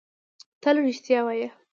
[0.61, 1.47] تل رېښتيا وايه